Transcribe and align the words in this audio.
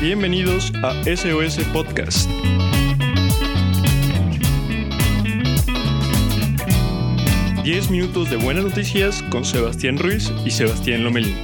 Bienvenidos 0.00 0.72
a 0.84 0.94
SOS 1.02 1.58
Podcast. 1.72 2.30
Diez 7.64 7.90
minutos 7.90 8.30
de 8.30 8.36
buenas 8.36 8.62
noticias 8.62 9.24
con 9.24 9.44
Sebastián 9.44 9.98
Ruiz 9.98 10.32
y 10.44 10.52
Sebastián 10.52 11.02
Lomelín. 11.02 11.34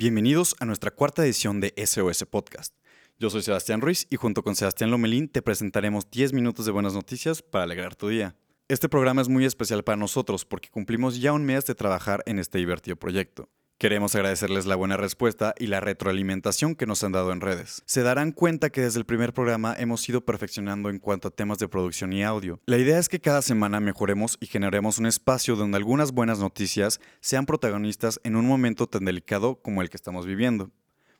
Bienvenidos 0.00 0.56
a 0.58 0.64
nuestra 0.64 0.90
cuarta 0.90 1.24
edición 1.24 1.60
de 1.60 1.72
SOS 1.76 2.24
Podcast. 2.24 2.74
Yo 3.20 3.30
soy 3.30 3.42
Sebastián 3.42 3.80
Ruiz 3.80 4.08
y 4.10 4.16
junto 4.16 4.42
con 4.42 4.56
Sebastián 4.56 4.90
Lomelín 4.90 5.28
te 5.28 5.42
presentaremos 5.42 6.10
10 6.10 6.32
minutos 6.32 6.66
de 6.66 6.72
buenas 6.72 6.94
noticias 6.94 7.40
para 7.40 7.62
alegrar 7.62 7.94
tu 7.94 8.08
día. 8.08 8.34
Este 8.68 8.88
programa 8.88 9.22
es 9.22 9.28
muy 9.28 9.44
especial 9.44 9.84
para 9.84 9.94
nosotros 9.94 10.44
porque 10.44 10.70
cumplimos 10.70 11.20
ya 11.20 11.32
un 11.32 11.44
mes 11.44 11.66
de 11.66 11.76
trabajar 11.76 12.24
en 12.26 12.40
este 12.40 12.58
divertido 12.58 12.96
proyecto. 12.96 13.48
Queremos 13.78 14.16
agradecerles 14.16 14.66
la 14.66 14.74
buena 14.74 14.96
respuesta 14.96 15.54
y 15.56 15.68
la 15.68 15.78
retroalimentación 15.78 16.74
que 16.74 16.84
nos 16.84 17.04
han 17.04 17.12
dado 17.12 17.30
en 17.30 17.40
redes. 17.40 17.84
Se 17.86 18.02
darán 18.02 18.32
cuenta 18.32 18.70
que 18.70 18.80
desde 18.80 18.98
el 18.98 19.06
primer 19.06 19.32
programa 19.32 19.76
hemos 19.78 20.08
ido 20.08 20.24
perfeccionando 20.24 20.90
en 20.90 20.98
cuanto 20.98 21.28
a 21.28 21.30
temas 21.30 21.58
de 21.58 21.68
producción 21.68 22.12
y 22.12 22.24
audio. 22.24 22.58
La 22.66 22.78
idea 22.78 22.98
es 22.98 23.08
que 23.08 23.20
cada 23.20 23.40
semana 23.40 23.78
mejoremos 23.78 24.36
y 24.40 24.46
generemos 24.46 24.98
un 24.98 25.06
espacio 25.06 25.54
donde 25.54 25.76
algunas 25.76 26.10
buenas 26.10 26.40
noticias 26.40 27.00
sean 27.20 27.46
protagonistas 27.46 28.18
en 28.24 28.34
un 28.34 28.48
momento 28.48 28.88
tan 28.88 29.04
delicado 29.04 29.62
como 29.62 29.80
el 29.80 29.90
que 29.90 29.96
estamos 29.96 30.26
viviendo. 30.26 30.72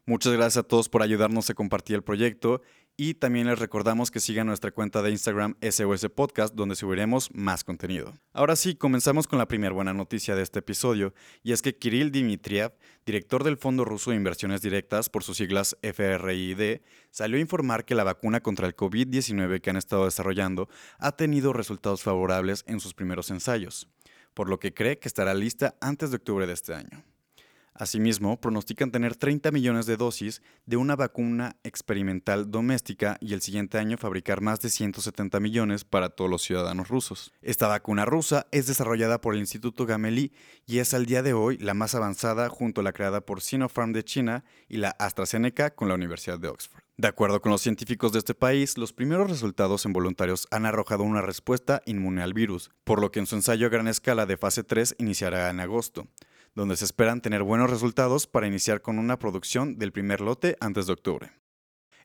Muchas 0.05 0.33
gracias 0.33 0.59
a 0.59 0.63
todos 0.63 0.89
por 0.89 1.03
ayudarnos 1.03 1.51
a 1.51 1.55
compartir 1.55 1.95
el 1.95 2.03
proyecto 2.03 2.63
y 2.97 3.15
también 3.15 3.47
les 3.47 3.59
recordamos 3.59 4.11
que 4.11 4.21
sigan 4.21 4.47
nuestra 4.47 4.71
cuenta 4.71 5.03
de 5.03 5.11
Instagram 5.11 5.57
SOS 5.61 6.09
Podcast 6.15 6.55
donde 6.55 6.77
subiremos 6.77 7.29
más 7.35 7.63
contenido. 7.63 8.19
Ahora 8.33 8.57
sí, 8.57 8.75
comenzamos 8.75 9.27
con 9.27 9.39
la 9.39 9.49
primera 9.49 9.75
buena 9.75 9.93
noticia 9.93 10.35
de 10.35 10.43
este 10.43 10.61
episodio 10.61 11.13
y 11.43 11.53
es 11.53 11.61
que 11.61 11.77
Kirill 11.77 12.11
Dmitriev, 12.11 12.73
director 13.05 13.45
del 13.45 13.59
Fondo 13.59 13.85
Ruso 13.85 14.11
de 14.11 14.17
Inversiones 14.17 14.63
Directas 14.63 15.11
por 15.11 15.23
sus 15.23 15.37
siglas 15.37 15.77
FRID, 15.83 16.81
salió 17.11 17.37
a 17.37 17.41
informar 17.41 17.85
que 17.85 17.95
la 17.95 18.05
vacuna 18.05 18.41
contra 18.41 18.67
el 18.67 18.75
COVID-19 18.75 19.61
que 19.61 19.71
han 19.71 19.77
estado 19.77 20.07
desarrollando 20.07 20.69
ha 20.99 21.13
tenido 21.13 21.53
resultados 21.53 22.03
favorables 22.03 22.65
en 22.67 22.81
sus 22.81 22.95
primeros 22.95 23.31
ensayos, 23.31 23.89
por 24.33 24.49
lo 24.49 24.59
que 24.59 24.73
cree 24.73 24.99
que 24.99 25.09
estará 25.09 25.35
lista 25.35 25.77
antes 25.81 26.11
de 26.11 26.17
octubre 26.17 26.47
de 26.47 26.55
este 26.55 26.75
año. 26.75 27.05
Asimismo, 27.79 28.41
pronostican 28.41 28.91
tener 28.91 29.17
30 29.17 29.51
millones 29.51 29.87
de 29.87 29.97
dosis 29.97 30.43
de 30.65 30.77
una 30.77 30.97
vacuna 30.97 31.57
experimental 31.63 32.51
doméstica 32.51 33.19
y 33.21 33.35
el 33.35 33.43
siguiente 33.43 33.79
año 33.79 33.99
fabricar 33.99 34.41
más 34.41 34.61
de 34.61 34.71
170 34.71 35.41
millones 35.41 35.85
para 35.85 36.09
todos 36.09 36.31
los 36.31 36.43
ciudadanos 36.43 36.89
rusos. 36.89 37.33
Esta 37.43 37.69
vacuna 37.69 38.05
rusa 38.05 38.47
es 38.51 38.67
desarrollada 38.67 39.21
por 39.21 39.35
el 39.35 39.41
Instituto 39.41 39.85
Gameli 39.85 40.33
y 40.67 40.79
es 40.79 40.95
al 40.95 41.07
día 41.07 41.23
de 41.23 41.35
hoy 41.35 41.59
la 41.59 41.75
más 41.75 41.95
avanzada 41.95 42.49
junto 42.49 42.81
a 42.81 42.85
la 42.85 42.93
creada 42.93 43.21
por 43.21 43.43
Sinopharm 43.43 43.93
de 43.93 44.05
China 44.05 44.45
y 44.69 44.79
la 44.79 44.91
AstraZeneca 44.91 45.75
con 45.75 45.89
la 45.89 45.95
Universidad 45.95 46.39
de 46.39 46.49
Oxford. 46.49 46.83
De 46.97 47.09
acuerdo 47.09 47.43
con 47.43 47.53
los 47.53 47.61
científicos 47.61 48.13
de 48.13 48.21
este 48.21 48.35
país, 48.35 48.79
los 48.79 48.95
primeros 48.95 49.29
resultados 49.29 49.85
en 49.85 49.93
voluntarios 49.93 50.49
han 50.51 50.65
arrojado 50.65 51.03
una 51.03 51.21
respuesta 51.21 51.83
inmune 51.85 52.23
al 52.23 52.33
virus, 52.33 52.71
por 52.85 53.03
lo 53.03 53.11
que 53.11 53.19
en 53.19 53.27
su 53.27 53.37
ensayo 53.37 53.67
a 53.67 53.71
gran 53.71 53.87
escala 53.87 54.25
de 54.25 54.39
fase 54.39 54.65
3 54.65 54.97
iniciará 54.99 55.51
en 55.51 55.61
agosto 55.61 56.09
donde 56.57 56.77
se 56.77 56.87
esperan 56.87 57.21
tener 57.21 57.43
buenos 57.43 57.71
resultados 57.71 58.27
para 58.27 58.47
iniciar 58.47 58.81
con 58.81 58.99
una 58.99 59.19
producción 59.19 59.79
del 59.79 59.93
primer 59.93 60.23
lote 60.23 60.57
antes 60.59 60.87
de 60.87 60.95
octubre. 60.95 61.33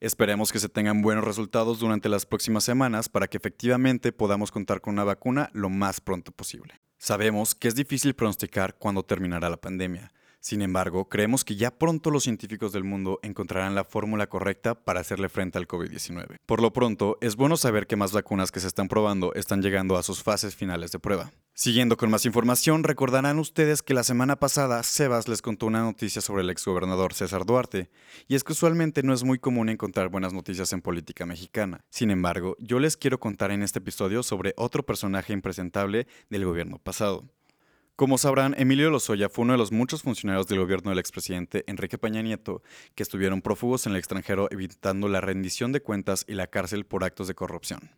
Esperemos 0.01 0.51
que 0.51 0.59
se 0.59 0.67
tengan 0.67 1.01
buenos 1.01 1.23
resultados 1.23 1.79
durante 1.79 2.09
las 2.09 2.25
próximas 2.25 2.65
semanas 2.65 3.07
para 3.07 3.27
que 3.27 3.37
efectivamente 3.37 4.11
podamos 4.11 4.51
contar 4.51 4.81
con 4.81 4.95
una 4.95 5.05
vacuna 5.05 5.49
lo 5.53 5.69
más 5.69 6.01
pronto 6.01 6.33
posible. 6.33 6.81
Sabemos 6.97 7.55
que 7.55 7.69
es 7.69 7.75
difícil 7.75 8.13
pronosticar 8.13 8.77
cuándo 8.77 9.03
terminará 9.03 9.49
la 9.49 9.61
pandemia, 9.61 10.11
sin 10.41 10.63
embargo, 10.63 11.07
creemos 11.07 11.45
que 11.45 11.55
ya 11.55 11.69
pronto 11.69 12.09
los 12.09 12.23
científicos 12.23 12.71
del 12.71 12.83
mundo 12.83 13.19
encontrarán 13.21 13.75
la 13.75 13.83
fórmula 13.83 14.27
correcta 14.27 14.73
para 14.73 14.99
hacerle 14.99 15.29
frente 15.29 15.59
al 15.59 15.67
COVID-19. 15.67 16.37
Por 16.47 16.63
lo 16.63 16.73
pronto, 16.73 17.19
es 17.21 17.35
bueno 17.35 17.57
saber 17.57 17.85
que 17.85 17.95
más 17.95 18.11
vacunas 18.11 18.51
que 18.51 18.59
se 18.59 18.65
están 18.65 18.87
probando 18.87 19.35
están 19.35 19.61
llegando 19.61 19.97
a 19.97 20.03
sus 20.03 20.23
fases 20.23 20.55
finales 20.55 20.91
de 20.91 20.97
prueba. 20.97 21.31
Siguiendo 21.53 21.95
con 21.95 22.09
más 22.09 22.25
información, 22.25 22.83
recordarán 22.83 23.37
ustedes 23.37 23.83
que 23.83 23.93
la 23.93 24.03
semana 24.03 24.37
pasada 24.37 24.81
Sebas 24.81 25.27
les 25.27 25.43
contó 25.43 25.67
una 25.67 25.83
noticia 25.83 26.23
sobre 26.23 26.41
el 26.41 26.49
exgobernador 26.49 27.13
César 27.13 27.45
Duarte, 27.45 27.91
y 28.27 28.33
es 28.33 28.43
que 28.43 28.53
usualmente 28.53 29.03
no 29.03 29.13
es 29.13 29.23
muy 29.23 29.37
común 29.37 29.69
encontrar 29.69 30.09
buenas 30.09 30.33
noticias 30.33 30.73
en 30.73 30.81
política 30.81 31.27
mexicana. 31.27 31.85
Sin 31.91 32.09
embargo, 32.09 32.55
yo 32.57 32.79
les 32.79 32.97
quiero 32.97 33.19
contar 33.19 33.51
en 33.51 33.61
este 33.61 33.77
episodio 33.77 34.23
sobre 34.23 34.55
otro 34.57 34.83
personaje 34.83 35.33
impresentable 35.33 36.07
del 36.31 36.45
gobierno 36.45 36.79
pasado. 36.79 37.29
Como 37.95 38.17
sabrán, 38.17 38.55
Emilio 38.57 38.89
Lozoya 38.89 39.29
fue 39.29 39.43
uno 39.43 39.53
de 39.53 39.59
los 39.59 39.71
muchos 39.71 40.01
funcionarios 40.01 40.47
del 40.47 40.59
gobierno 40.59 40.89
del 40.89 40.99
expresidente 40.99 41.63
Enrique 41.67 41.97
Peña 41.97 42.21
Nieto 42.21 42.63
que 42.95 43.03
estuvieron 43.03 43.41
prófugos 43.41 43.85
en 43.85 43.91
el 43.91 43.99
extranjero 43.99 44.47
evitando 44.49 45.07
la 45.07 45.21
rendición 45.21 45.71
de 45.71 45.81
cuentas 45.81 46.25
y 46.27 46.33
la 46.33 46.47
cárcel 46.47 46.85
por 46.85 47.03
actos 47.03 47.27
de 47.27 47.35
corrupción. 47.35 47.91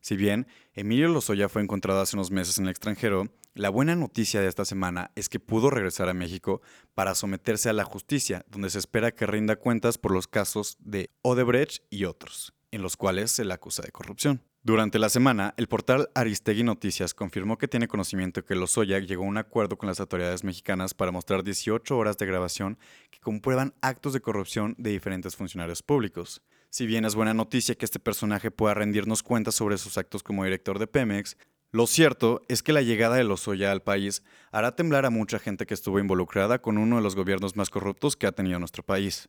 Si 0.00 0.16
bien 0.16 0.46
Emilio 0.74 1.08
Lozoya 1.08 1.48
fue 1.48 1.62
encontrado 1.62 2.00
hace 2.00 2.14
unos 2.14 2.30
meses 2.30 2.58
en 2.58 2.64
el 2.64 2.70
extranjero, 2.70 3.28
la 3.54 3.70
buena 3.70 3.96
noticia 3.96 4.40
de 4.40 4.48
esta 4.48 4.64
semana 4.64 5.10
es 5.14 5.28
que 5.28 5.40
pudo 5.40 5.70
regresar 5.70 6.08
a 6.08 6.14
México 6.14 6.60
para 6.94 7.14
someterse 7.14 7.70
a 7.70 7.72
la 7.72 7.84
justicia, 7.84 8.44
donde 8.50 8.68
se 8.68 8.78
espera 8.78 9.12
que 9.12 9.26
rinda 9.26 9.56
cuentas 9.56 9.96
por 9.96 10.12
los 10.12 10.28
casos 10.28 10.76
de 10.80 11.10
Odebrecht 11.22 11.82
y 11.88 12.04
otros, 12.04 12.52
en 12.70 12.82
los 12.82 12.96
cuales 12.96 13.30
se 13.30 13.44
le 13.44 13.54
acusa 13.54 13.82
de 13.82 13.92
corrupción. 13.92 14.42
Durante 14.66 14.98
la 14.98 15.10
semana, 15.10 15.52
el 15.58 15.68
portal 15.68 16.08
Aristegui 16.14 16.62
Noticias 16.62 17.12
confirmó 17.12 17.58
que 17.58 17.68
tiene 17.68 17.86
conocimiento 17.86 18.46
que 18.46 18.54
Lozoya 18.54 18.98
llegó 18.98 19.24
a 19.24 19.28
un 19.28 19.36
acuerdo 19.36 19.76
con 19.76 19.88
las 19.90 20.00
autoridades 20.00 20.42
mexicanas 20.42 20.94
para 20.94 21.12
mostrar 21.12 21.44
18 21.44 21.94
horas 21.94 22.16
de 22.16 22.24
grabación 22.24 22.78
que 23.10 23.20
comprueban 23.20 23.74
actos 23.82 24.14
de 24.14 24.22
corrupción 24.22 24.74
de 24.78 24.88
diferentes 24.88 25.36
funcionarios 25.36 25.82
públicos. 25.82 26.40
Si 26.70 26.86
bien 26.86 27.04
es 27.04 27.14
buena 27.14 27.34
noticia 27.34 27.74
que 27.74 27.84
este 27.84 27.98
personaje 27.98 28.50
pueda 28.50 28.72
rendirnos 28.72 29.22
cuentas 29.22 29.54
sobre 29.54 29.76
sus 29.76 29.98
actos 29.98 30.22
como 30.22 30.44
director 30.44 30.78
de 30.78 30.86
Pemex, 30.86 31.36
lo 31.70 31.86
cierto 31.86 32.40
es 32.48 32.62
que 32.62 32.72
la 32.72 32.80
llegada 32.80 33.16
de 33.16 33.24
Lozoya 33.24 33.70
al 33.70 33.82
país 33.82 34.22
hará 34.50 34.74
temblar 34.74 35.04
a 35.04 35.10
mucha 35.10 35.38
gente 35.38 35.66
que 35.66 35.74
estuvo 35.74 35.98
involucrada 35.98 36.62
con 36.62 36.78
uno 36.78 36.96
de 36.96 37.02
los 37.02 37.16
gobiernos 37.16 37.54
más 37.54 37.68
corruptos 37.68 38.16
que 38.16 38.26
ha 38.26 38.32
tenido 38.32 38.58
nuestro 38.58 38.82
país. 38.82 39.28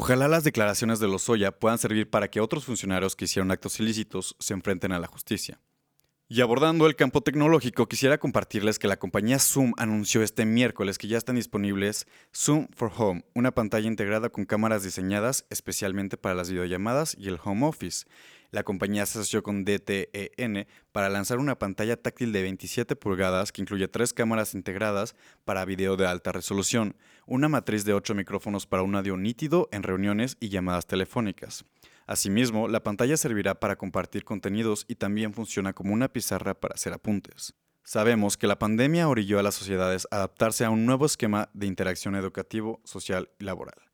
Ojalá 0.00 0.28
las 0.28 0.44
declaraciones 0.44 1.00
de 1.00 1.08
Lozoya 1.08 1.50
puedan 1.50 1.76
servir 1.76 2.08
para 2.08 2.28
que 2.30 2.38
otros 2.38 2.64
funcionarios 2.64 3.16
que 3.16 3.24
hicieron 3.24 3.50
actos 3.50 3.80
ilícitos 3.80 4.36
se 4.38 4.54
enfrenten 4.54 4.92
a 4.92 5.00
la 5.00 5.08
justicia. 5.08 5.60
Y 6.28 6.40
abordando 6.40 6.86
el 6.86 6.94
campo 6.94 7.20
tecnológico, 7.20 7.88
quisiera 7.88 8.18
compartirles 8.18 8.78
que 8.78 8.86
la 8.86 9.00
compañía 9.00 9.40
Zoom 9.40 9.72
anunció 9.76 10.22
este 10.22 10.44
miércoles 10.44 10.98
que 10.98 11.08
ya 11.08 11.18
están 11.18 11.34
disponibles 11.34 12.06
Zoom 12.32 12.68
for 12.76 12.92
Home, 12.96 13.24
una 13.34 13.50
pantalla 13.50 13.88
integrada 13.88 14.28
con 14.28 14.44
cámaras 14.44 14.84
diseñadas 14.84 15.46
especialmente 15.50 16.16
para 16.16 16.36
las 16.36 16.48
videollamadas 16.48 17.16
y 17.18 17.26
el 17.26 17.40
home 17.42 17.66
office. 17.66 18.06
La 18.50 18.62
compañía 18.62 19.04
se 19.04 19.18
asoció 19.18 19.42
con 19.42 19.64
DTEN 19.64 20.66
para 20.90 21.10
lanzar 21.10 21.38
una 21.38 21.58
pantalla 21.58 21.98
táctil 21.98 22.32
de 22.32 22.42
27 22.42 22.96
pulgadas 22.96 23.52
que 23.52 23.60
incluye 23.60 23.88
tres 23.88 24.14
cámaras 24.14 24.54
integradas 24.54 25.14
para 25.44 25.66
video 25.66 25.96
de 25.98 26.06
alta 26.06 26.32
resolución, 26.32 26.96
una 27.26 27.50
matriz 27.50 27.84
de 27.84 27.92
8 27.92 28.14
micrófonos 28.14 28.66
para 28.66 28.82
un 28.82 28.94
audio 28.94 29.18
nítido 29.18 29.68
en 29.70 29.82
reuniones 29.82 30.38
y 30.40 30.48
llamadas 30.48 30.86
telefónicas. 30.86 31.66
Asimismo, 32.06 32.68
la 32.68 32.82
pantalla 32.82 33.18
servirá 33.18 33.60
para 33.60 33.76
compartir 33.76 34.24
contenidos 34.24 34.86
y 34.88 34.94
también 34.94 35.34
funciona 35.34 35.74
como 35.74 35.92
una 35.92 36.08
pizarra 36.08 36.54
para 36.54 36.74
hacer 36.74 36.94
apuntes. 36.94 37.52
Sabemos 37.84 38.38
que 38.38 38.46
la 38.46 38.58
pandemia 38.58 39.08
orilló 39.08 39.38
a 39.38 39.42
las 39.42 39.56
sociedades 39.56 40.08
a 40.10 40.16
adaptarse 40.16 40.64
a 40.64 40.70
un 40.70 40.86
nuevo 40.86 41.04
esquema 41.04 41.50
de 41.52 41.66
interacción 41.66 42.16
educativo, 42.16 42.80
social 42.84 43.28
y 43.38 43.44
laboral. 43.44 43.87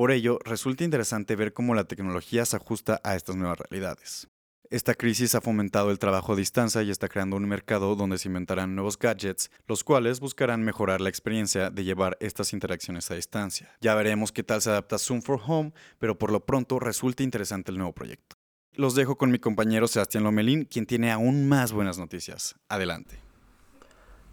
Por 0.00 0.12
ello, 0.12 0.38
resulta 0.46 0.82
interesante 0.82 1.36
ver 1.36 1.52
cómo 1.52 1.74
la 1.74 1.84
tecnología 1.84 2.46
se 2.46 2.56
ajusta 2.56 3.02
a 3.04 3.16
estas 3.16 3.36
nuevas 3.36 3.58
realidades. 3.58 4.28
Esta 4.70 4.94
crisis 4.94 5.34
ha 5.34 5.42
fomentado 5.42 5.90
el 5.90 5.98
trabajo 5.98 6.32
a 6.32 6.36
distancia 6.36 6.82
y 6.82 6.90
está 6.90 7.06
creando 7.06 7.36
un 7.36 7.46
mercado 7.46 7.94
donde 7.94 8.16
se 8.16 8.28
inventarán 8.28 8.74
nuevos 8.74 8.98
gadgets, 8.98 9.50
los 9.66 9.84
cuales 9.84 10.20
buscarán 10.20 10.62
mejorar 10.62 11.02
la 11.02 11.10
experiencia 11.10 11.68
de 11.68 11.84
llevar 11.84 12.16
estas 12.20 12.54
interacciones 12.54 13.10
a 13.10 13.14
distancia. 13.14 13.76
Ya 13.82 13.94
veremos 13.94 14.32
qué 14.32 14.42
tal 14.42 14.62
se 14.62 14.70
adapta 14.70 14.96
Zoom 14.98 15.20
for 15.20 15.38
Home, 15.46 15.74
pero 15.98 16.16
por 16.16 16.32
lo 16.32 16.46
pronto 16.46 16.78
resulta 16.78 17.22
interesante 17.22 17.70
el 17.70 17.76
nuevo 17.76 17.92
proyecto. 17.92 18.36
Los 18.72 18.94
dejo 18.94 19.18
con 19.18 19.30
mi 19.30 19.38
compañero 19.38 19.86
Sebastián 19.86 20.24
Lomelín, 20.24 20.64
quien 20.64 20.86
tiene 20.86 21.12
aún 21.12 21.46
más 21.46 21.72
buenas 21.72 21.98
noticias. 21.98 22.54
Adelante. 22.70 23.29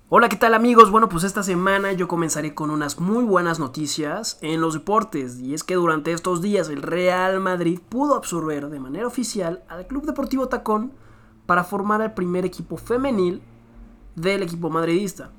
Hola, 0.09 0.29
¿qué 0.29 0.37
tal 0.37 0.53
amigos? 0.53 0.89
Bueno, 0.89 1.09
pues 1.09 1.25
esta 1.25 1.43
semana 1.43 1.91
yo 1.91 2.07
comenzaré 2.07 2.55
con 2.55 2.71
unas 2.71 2.97
muy 2.97 3.25
buenas 3.25 3.59
noticias 3.59 4.39
en 4.41 4.61
los 4.61 4.73
deportes. 4.73 5.37
Y 5.39 5.53
es 5.53 5.65
que 5.65 5.75
durante 5.75 6.13
estos 6.13 6.41
días 6.41 6.69
el 6.69 6.81
Real 6.81 7.41
Madrid 7.41 7.81
pudo 7.89 8.15
absorber 8.15 8.69
de 8.69 8.79
manera 8.79 9.05
oficial 9.05 9.63
al 9.67 9.85
Club 9.85 10.05
Deportivo 10.05 10.47
Tacón 10.47 10.93
para 11.45 11.65
formar 11.65 11.99
el 11.99 12.13
primer 12.13 12.45
equipo 12.45 12.77
femenil 12.77 13.41
del 14.15 14.43
equipo 14.43 14.69
madridista. 14.69 15.31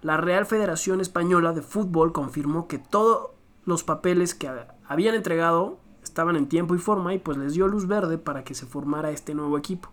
La 0.00 0.16
Real 0.16 0.46
Federación 0.46 1.00
Española 1.00 1.52
de 1.52 1.62
Fútbol 1.62 2.12
confirmó 2.12 2.68
que 2.68 2.78
todos 2.78 3.30
los 3.64 3.82
papeles 3.82 4.36
que 4.36 4.48
habían 4.86 5.16
entregado 5.16 5.80
estaban 6.04 6.36
en 6.36 6.48
tiempo 6.48 6.76
y 6.76 6.78
forma 6.78 7.14
y 7.14 7.18
pues 7.18 7.36
les 7.36 7.54
dio 7.54 7.66
luz 7.66 7.88
verde 7.88 8.16
para 8.16 8.44
que 8.44 8.54
se 8.54 8.64
formara 8.64 9.10
este 9.10 9.34
nuevo 9.34 9.58
equipo. 9.58 9.90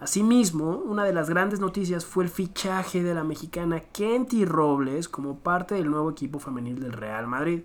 Asimismo, 0.00 0.78
una 0.78 1.04
de 1.04 1.12
las 1.12 1.30
grandes 1.30 1.60
noticias 1.60 2.04
fue 2.04 2.24
el 2.24 2.30
fichaje 2.30 3.02
de 3.02 3.14
la 3.14 3.24
mexicana 3.24 3.80
Kenty 3.80 4.44
Robles 4.44 5.08
como 5.08 5.38
parte 5.38 5.76
del 5.76 5.90
nuevo 5.90 6.10
equipo 6.10 6.40
femenil 6.40 6.80
del 6.80 6.92
Real 6.92 7.26
Madrid. 7.26 7.62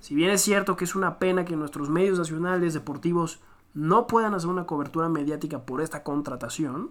Si 0.00 0.14
bien 0.14 0.30
es 0.30 0.42
cierto 0.42 0.76
que 0.76 0.84
es 0.84 0.96
una 0.96 1.18
pena 1.18 1.44
que 1.44 1.56
nuestros 1.56 1.88
medios 1.88 2.18
nacionales 2.18 2.74
deportivos 2.74 3.40
no 3.74 4.08
puedan 4.08 4.34
hacer 4.34 4.50
una 4.50 4.66
cobertura 4.66 5.08
mediática 5.08 5.60
por 5.60 5.80
esta 5.80 6.02
contratación, 6.02 6.90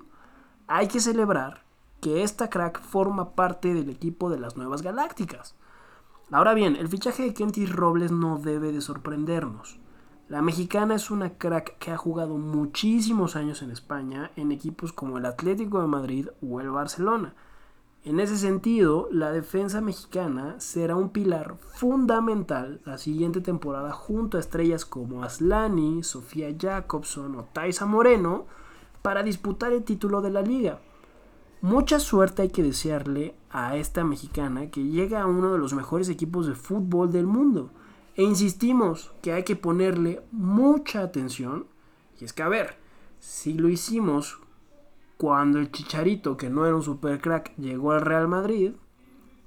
hay 0.68 0.88
que 0.88 1.02
celebrar 1.02 1.64
que 2.00 2.24
esta 2.24 2.50
crack 2.50 2.82
forma 2.82 3.32
parte 3.36 3.74
del 3.74 3.90
equipo 3.90 4.30
de 4.30 4.40
las 4.40 4.56
Nuevas 4.56 4.82
Galácticas. 4.82 5.56
Ahora 6.32 6.54
bien, 6.54 6.78
el 6.78 6.88
fichaje 6.88 7.24
de 7.24 7.34
Kenty 7.34 7.66
Robles 7.66 8.12
no 8.12 8.40
debe 8.40 8.72
de 8.72 8.80
sorprendernos. 8.80 9.78
La 10.32 10.42
mexicana 10.42 10.96
es 10.96 11.12
una 11.12 11.32
crack 11.32 11.78
que 11.78 11.92
ha 11.92 11.98
jugado 11.98 12.38
muchísimos 12.38 13.36
años 13.36 13.62
en 13.64 13.70
España 13.70 14.32
en 14.38 14.54
equipos 14.54 14.94
como 14.94 15.18
el 15.18 15.26
Atlético 15.26 15.82
de 15.82 15.88
Madrid 15.88 16.30
o 16.42 16.62
el 16.62 16.70
Barcelona. 16.70 17.34
En 18.06 18.18
ese 18.22 18.38
sentido, 18.38 19.10
la 19.12 19.34
defensa 19.34 19.82
mexicana 19.82 20.58
será 20.62 20.96
un 20.96 21.10
pilar 21.10 21.58
fundamental 21.74 22.80
la 22.86 22.98
siguiente 22.98 23.42
temporada 23.42 23.92
junto 23.92 24.38
a 24.38 24.40
estrellas 24.40 24.86
como 24.86 25.22
Aslani, 25.22 26.02
Sofía 26.02 26.56
Jacobson 26.58 27.36
o 27.36 27.44
Taisa 27.44 27.86
Moreno 27.86 28.46
para 29.02 29.24
disputar 29.24 29.74
el 29.74 29.84
título 29.84 30.22
de 30.22 30.30
la 30.30 30.44
liga. 30.44 30.80
Mucha 31.60 32.00
suerte 32.00 32.44
hay 32.44 32.50
que 32.52 32.64
desearle 32.64 33.36
a 33.50 33.76
esta 33.76 34.06
mexicana 34.06 34.72
que 34.72 34.86
llega 34.86 35.24
a 35.24 35.28
uno 35.28 35.52
de 35.52 35.60
los 35.60 35.74
mejores 35.74 36.08
equipos 36.08 36.48
de 36.48 36.56
fútbol 36.56 37.12
del 37.12 37.28
mundo. 37.28 37.72
E 38.22 38.24
insistimos 38.24 39.12
que 39.24 39.34
hay 39.34 39.42
que 39.42 39.56
ponerle 39.56 40.22
mucha 40.32 41.02
atención. 41.02 41.66
Y 42.20 42.26
es 42.26 42.34
que, 42.34 42.44
a 42.44 42.50
ver, 42.50 42.76
si 43.20 43.56
lo 43.56 43.68
hicimos 43.68 44.38
cuando 45.18 45.58
el 45.58 45.72
Chicharito, 45.72 46.38
que 46.38 46.52
no 46.52 46.68
era 46.68 46.76
un 46.76 46.84
super 46.84 47.20
crack, 47.20 47.56
llegó 47.58 47.94
al 47.94 48.02
Real 48.02 48.28
Madrid, 48.28 48.74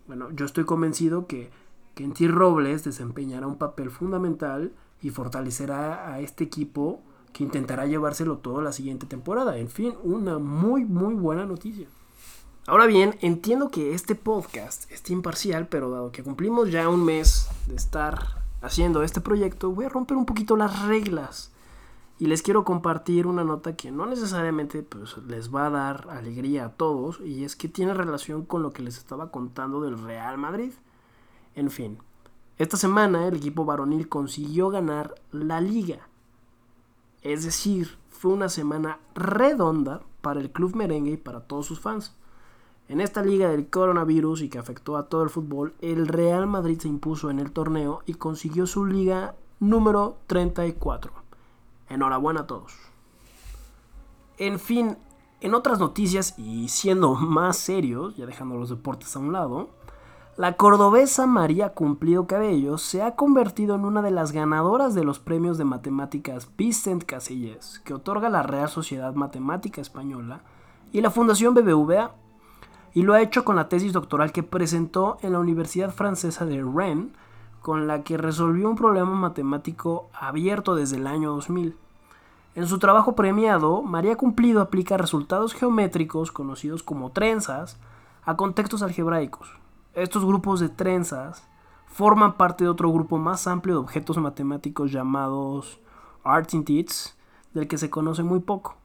bueno, 0.09 0.29
yo 0.32 0.44
estoy 0.44 0.65
convencido 0.65 1.29
que 1.29 1.53
Kenty 1.94 2.26
Robles 2.26 2.82
desempeñará 2.82 3.47
un 3.47 3.59
papel 3.59 3.91
fundamental 3.91 4.73
y 5.00 5.11
fortalecerá 5.11 6.12
a 6.12 6.19
este 6.19 6.43
equipo 6.43 7.00
que 7.32 7.44
intentará 7.44 7.87
llevárselo 7.87 8.38
todo 8.38 8.61
la 8.61 8.73
siguiente 8.73 9.06
temporada. 9.06 9.56
En 9.56 9.69
fin, 9.69 9.94
una 10.03 10.41
muy, 10.41 10.85
muy 10.85 11.15
buena 11.15 11.47
noticia. 11.47 11.87
Ahora 12.67 12.87
bien, 12.87 13.17
entiendo 13.20 13.69
que 13.69 13.94
este 13.94 14.17
podcast 14.17 14.91
está 14.91 15.12
imparcial, 15.12 15.69
pero 15.69 15.91
dado 15.91 16.11
que 16.11 16.25
cumplimos 16.25 16.73
ya 16.73 16.88
un 16.88 17.05
mes 17.05 17.47
de 17.69 17.77
estar 17.77 18.43
haciendo 18.65 19.03
este 19.03 19.21
proyecto, 19.21 19.71
voy 19.71 19.85
a 19.85 19.91
romper 19.91 20.17
un 20.17 20.25
poquito 20.25 20.57
las 20.57 20.87
reglas 20.87 21.53
y 22.19 22.27
les 22.27 22.43
quiero 22.43 22.65
compartir 22.65 23.27
una 23.27 23.45
nota 23.45 23.77
que 23.77 23.91
no 23.91 24.07
necesariamente 24.07 24.83
pues, 24.83 25.19
les 25.19 25.55
va 25.55 25.67
a 25.67 25.71
dar 25.71 26.07
alegría 26.11 26.67
a 26.67 26.73
todos 26.73 27.21
y 27.21 27.45
es 27.45 27.57
que 27.57 27.69
tiene 27.69 27.93
relación 27.93 28.45
con 28.45 28.63
lo 28.63 28.73
que 28.73 28.83
les 28.83 28.97
estaba 28.97 29.31
contando 29.31 29.81
del 29.81 29.99
Real 29.99 30.39
Madrid. 30.39 30.73
En 31.55 31.71
fin, 31.71 31.99
esta 32.57 32.77
semana 32.77 33.27
el 33.27 33.37
equipo 33.37 33.65
varonil 33.65 34.09
consiguió 34.09 34.71
ganar 34.71 35.15
la 35.31 35.61
liga. 35.61 36.09
Es 37.23 37.45
decir, 37.45 37.99
fue 38.09 38.33
una 38.33 38.49
semana 38.49 38.99
redonda 39.15 40.03
para 40.23 40.41
el 40.41 40.51
club 40.51 40.75
merengue 40.75 41.13
y 41.13 41.17
para 41.17 41.41
todos 41.41 41.67
sus 41.67 41.81
fans. 41.81 42.17
En 42.89 43.01
esta 43.01 43.23
liga 43.23 43.49
del 43.49 43.69
coronavirus 43.69 44.43
y 44.43 44.49
que 44.49 44.59
afectó 44.59 44.97
a 44.97 45.09
todo 45.09 45.23
el 45.23 45.31
fútbol, 45.31 45.75
el 45.81 46.07
Real 46.07 46.47
Madrid 46.47 46.79
se 46.79 46.89
impuso 46.89 47.31
en 47.31 47.39
el 47.39 47.51
torneo 47.51 48.03
y 48.05 48.15
consiguió 48.15 48.67
su 48.67 48.85
liga 48.85 49.35
número 49.59 50.19
34. 50.27 51.11
Enhorabuena 51.89 52.41
a 52.41 52.47
todos. 52.47 52.75
En 54.37 54.59
fin, 54.59 54.99
en 55.41 55.55
otras 55.55 55.79
noticias 55.79 56.35
y 56.39 56.69
siendo 56.69 57.15
más 57.15 57.57
serios, 57.57 58.17
ya 58.17 58.27
dejando 58.27 58.57
los 58.57 58.69
deportes 58.69 59.17
a 59.17 59.19
un 59.21 59.33
lado, 59.33 59.71
la 60.37 60.57
cordobesa 60.57 61.27
María 61.27 61.75
Cumplido 61.75 62.27
Cabello 62.27 62.77
se 62.77 63.03
ha 63.03 63.15
convertido 63.15 63.77
en 63.77 63.85
una 63.85 64.03
de 64.03 64.11
las 64.11 64.33
ganadoras 64.33 64.95
de 64.95 65.05
los 65.05 65.21
premios 65.21 65.59
de 65.59 65.65
matemáticas 65.65 66.49
Vicent 66.59 67.05
Casillas, 67.05 67.81
que 67.85 67.95
otorga 67.95 68.29
la 68.29 68.43
Real 68.43 68.69
Sociedad 68.69 69.15
Matemática 69.15 69.81
Española 69.81 70.41
y 70.93 71.03
la 71.03 71.11
Fundación 71.11 71.55
BBVA, 71.55 72.17
y 72.94 73.02
lo 73.02 73.12
ha 73.12 73.20
hecho 73.20 73.44
con 73.44 73.56
la 73.56 73.69
tesis 73.69 73.93
doctoral 73.93 74.32
que 74.32 74.44
presentó 74.44 75.19
en 75.20 75.32
la 75.32 75.41
Universidad 75.41 75.93
Francesa 75.93 76.46
de 76.46 76.62
Rennes, 76.62 77.12
con 77.61 77.87
la 77.88 78.05
que 78.05 78.17
resolvió 78.17 78.70
un 78.70 78.76
problema 78.76 79.11
matemático 79.11 80.08
abierto 80.12 80.76
desde 80.76 80.96
el 80.96 81.06
año 81.06 81.32
2000. 81.32 81.76
En 82.55 82.69
su 82.69 82.79
trabajo 82.79 83.17
premiado, 83.17 83.82
María 83.82 84.17
Cumplido 84.17 84.61
aplica 84.61 84.96
resultados 84.96 85.55
geométricos 85.55 86.31
conocidos 86.31 86.85
como 86.85 87.11
trenzas 87.11 87.79
a 88.25 88.37
contextos 88.37 88.82
algebraicos. 88.82 89.49
Estos 89.94 90.25
grupos 90.25 90.61
de 90.61 90.69
trenzas 90.69 91.49
forman 91.87 92.37
parte 92.37 92.62
de 92.64 92.70
otro 92.70 92.93
grupo 92.93 93.19
más 93.19 93.49
amplio 93.49 93.75
de 93.75 93.81
objetos 93.81 94.19
matemáticos 94.19 94.93
llamados 94.93 95.81
Artintits, 96.23 97.17
del 97.55 97.67
que 97.67 97.79
se 97.79 97.91
conoce 97.91 98.23
muy 98.23 98.41
poco. 98.41 98.76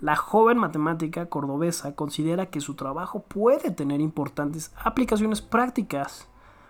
La 0.00 0.16
joven 0.16 0.58
matemática 0.58 1.26
cordobesa 1.26 1.96
considera 1.96 2.46
que 2.46 2.60
su 2.60 2.74
trabajo 2.74 3.20
puede 3.20 3.70
tener 3.72 4.00
importantes 4.00 4.72
aplicaciones 4.84 5.42
prácticas 5.42 6.28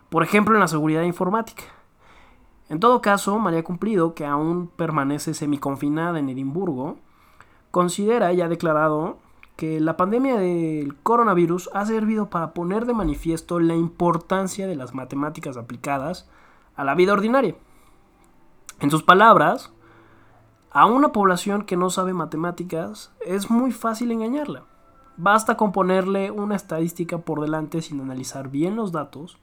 por 0.08 0.22
ejemplo 0.22 0.54
en 0.54 0.60
la 0.60 0.69
seguridad 0.69 1.02
informática. 1.02 1.64
En 2.69 2.80
todo 2.80 3.00
caso, 3.00 3.38
María 3.38 3.62
Cumplido, 3.62 4.14
que 4.14 4.26
aún 4.26 4.69
permanece 4.69 5.34
semiconfinada 5.34 6.19
en 6.19 6.28
Edimburgo, 6.28 6.96
considera 7.70 8.32
y 8.32 8.40
ha 8.40 8.48
declarado 8.48 9.19
que 9.56 9.80
la 9.80 9.96
pandemia 9.96 10.36
del 10.36 10.94
coronavirus 11.02 11.70
ha 11.75 11.84
servido 11.86 12.30
para 12.30 12.52
poner 12.52 12.86
de 12.86 12.94
manifiesto 12.94 13.58
la 13.58 13.75
importancia 13.75 14.66
de 14.66 14.76
las 14.76 14.94
matemáticas 14.94 15.56
aplicadas 15.56 16.28
a 16.76 16.84
la 16.84 16.94
vida 16.94 17.12
ordinaria. 17.12 17.56
En 18.80 18.90
sus 18.90 19.02
palabras, 19.02 19.72
a 20.70 20.87
una 20.87 21.12
población 21.12 21.62
que 21.62 21.76
no 21.76 21.91
sabe 21.91 22.12
matemáticas 22.12 23.12
es 23.25 23.50
muy 23.50 23.73
fácil 23.73 24.11
engañarla. 24.11 24.65
Basta 25.17 25.56
con 25.56 25.73
ponerle 25.73 26.31
una 26.31 26.56
estadística 26.56 27.19
por 27.19 27.41
delante 27.41 27.82
sin 27.82 28.00
analizar 28.00 28.49
bien 28.49 28.76
los 28.76 28.93
datos 28.93 29.38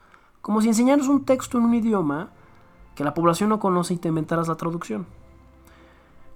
como 0.45 0.61
si 0.61 0.67
enseñaras 0.67 1.07
un 1.07 1.25
texto 1.25 1.57
en 1.57 1.63
un 1.63 1.73
idioma 1.73 2.29
que 2.93 3.03
la 3.03 3.15
población 3.15 3.49
no 3.49 3.59
conoce 3.59 3.95
y 3.95 3.97
te 3.97 4.09
inventaras 4.09 4.47
la 4.47 4.53
traducción. 4.53 5.07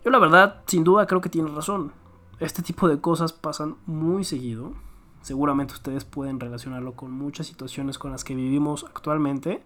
Yo 0.03 0.09
la 0.09 0.17
verdad, 0.17 0.63
sin 0.65 0.83
duda, 0.83 1.05
creo 1.05 1.21
que 1.21 1.29
tienes 1.29 1.53
razón. 1.53 1.91
Este 2.39 2.63
tipo 2.63 2.87
de 2.87 2.99
cosas 2.99 3.33
pasan 3.33 3.75
muy 3.85 4.23
seguido. 4.23 4.73
Seguramente 5.21 5.75
ustedes 5.75 6.05
pueden 6.05 6.39
relacionarlo 6.39 6.93
con 6.93 7.11
muchas 7.11 7.45
situaciones 7.45 7.99
con 7.99 8.09
las 8.09 8.23
que 8.23 8.33
vivimos 8.33 8.83
actualmente. 8.85 9.63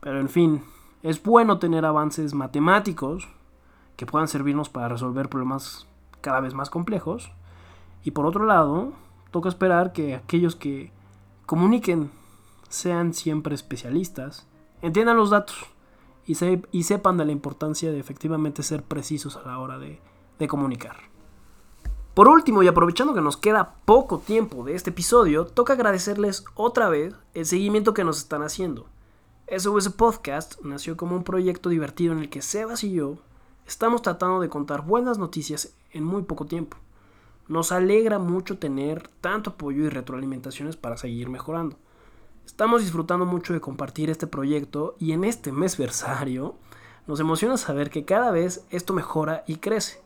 Pero 0.00 0.20
en 0.20 0.30
fin, 0.30 0.64
es 1.02 1.22
bueno 1.22 1.58
tener 1.58 1.84
avances 1.84 2.32
matemáticos 2.32 3.28
que 3.96 4.06
puedan 4.06 4.28
servirnos 4.28 4.68
para 4.68 4.88
resolver 4.88 5.28
problemas 5.28 5.86
cada 6.20 6.40
vez 6.40 6.54
más 6.54 6.70
complejos. 6.70 7.32
Y 8.04 8.12
por 8.12 8.26
otro 8.26 8.44
lado, 8.44 8.92
toca 9.30 9.48
esperar 9.48 9.92
que 9.92 10.14
aquellos 10.14 10.56
que 10.56 10.92
comuniquen 11.46 12.10
sean 12.68 13.14
siempre 13.14 13.54
especialistas, 13.54 14.46
entiendan 14.82 15.16
los 15.16 15.30
datos 15.30 15.56
y, 16.26 16.34
sepan 16.82 17.16
de 17.16 17.24
la 17.24 17.32
importancia 17.32 17.90
de 17.92 18.00
efectivamente 18.00 18.62
ser 18.62 18.82
precisos 18.82 19.36
a 19.36 19.42
la 19.42 19.58
hora 19.58 19.78
de, 19.78 20.00
de 20.38 20.48
comunicar. 20.48 20.96
Por 22.14 22.28
último, 22.28 22.62
y 22.62 22.68
aprovechando 22.68 23.14
que 23.14 23.20
nos 23.20 23.36
queda 23.36 23.76
poco 23.84 24.18
tiempo 24.18 24.64
de 24.64 24.74
este 24.74 24.90
episodio, 24.90 25.46
toca 25.46 25.74
agradecerles 25.74 26.44
otra 26.54 26.88
vez 26.88 27.14
el 27.34 27.46
seguimiento 27.46 27.94
que 27.94 28.04
nos 28.04 28.18
están 28.18 28.42
haciendo. 28.42 28.86
SOS 29.54 29.90
Podcast 29.90 30.60
nació 30.62 30.96
como 30.96 31.14
un 31.14 31.22
proyecto 31.22 31.68
divertido 31.68 32.12
en 32.12 32.20
el 32.20 32.30
que 32.30 32.42
Sebas 32.42 32.82
y 32.82 32.92
yo 32.92 33.18
estamos 33.66 34.02
tratando 34.02 34.40
de 34.40 34.48
contar 34.48 34.82
buenas 34.82 35.18
noticias 35.18 35.74
en 35.90 36.04
muy 36.04 36.22
poco 36.22 36.46
tiempo. 36.46 36.76
Nos 37.48 37.72
alegra 37.72 38.18
mucho 38.18 38.58
tener 38.58 39.08
tanto 39.20 39.50
apoyo 39.50 39.84
y 39.84 39.88
retroalimentaciones 39.88 40.76
para 40.76 40.96
seguir 40.96 41.28
mejorando. 41.28 41.76
Estamos 42.44 42.82
disfrutando 42.82 43.26
mucho 43.26 43.52
de 43.52 43.60
compartir 43.60 44.08
este 44.08 44.26
proyecto 44.26 44.94
y 44.98 45.12
en 45.12 45.24
este 45.24 45.52
mes 45.52 45.76
versario 45.76 46.54
nos 47.06 47.20
emociona 47.20 47.56
saber 47.56 47.90
que 47.90 48.04
cada 48.04 48.30
vez 48.30 48.64
esto 48.70 48.92
mejora 48.92 49.44
y 49.46 49.56
crece. 49.56 50.00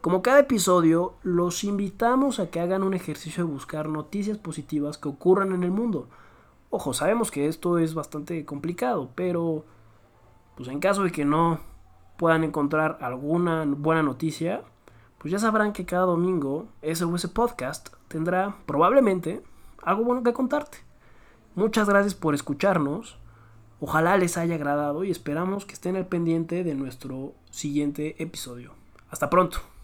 Como 0.00 0.22
cada 0.22 0.40
episodio, 0.40 1.14
los 1.22 1.64
invitamos 1.64 2.38
a 2.38 2.50
que 2.50 2.60
hagan 2.60 2.82
un 2.82 2.94
ejercicio 2.94 3.44
de 3.44 3.52
buscar 3.52 3.88
noticias 3.88 4.38
positivas 4.38 4.96
que 4.96 5.08
ocurran 5.08 5.52
en 5.52 5.64
el 5.64 5.70
mundo. 5.70 6.08
Ojo, 6.70 6.94
sabemos 6.94 7.30
que 7.30 7.48
esto 7.48 7.78
es 7.78 7.94
bastante 7.94 8.44
complicado, 8.44 9.10
pero 9.14 9.64
pues 10.56 10.68
en 10.68 10.80
caso 10.80 11.02
de 11.02 11.12
que 11.12 11.24
no 11.24 11.60
puedan 12.18 12.44
encontrar 12.44 12.98
alguna 13.00 13.64
buena 13.64 14.02
noticia, 14.02 14.62
pues 15.18 15.32
ya 15.32 15.38
sabrán 15.38 15.72
que 15.72 15.86
cada 15.86 16.02
domingo 16.02 16.66
SOS 16.82 17.28
Podcast 17.28 17.88
tendrá 18.08 18.56
probablemente 18.66 19.42
algo 19.82 20.04
bueno 20.04 20.22
que 20.22 20.34
contarte. 20.34 20.78
Muchas 21.54 21.88
gracias 21.88 22.14
por 22.14 22.34
escucharnos. 22.34 23.16
Ojalá 23.80 24.16
les 24.16 24.36
haya 24.36 24.56
agradado 24.56 25.04
y 25.04 25.10
esperamos 25.10 25.64
que 25.64 25.74
estén 25.74 25.96
al 25.96 26.06
pendiente 26.06 26.64
de 26.64 26.74
nuestro 26.74 27.32
siguiente 27.50 28.20
episodio. 28.22 28.72
Hasta 29.10 29.30
pronto. 29.30 29.77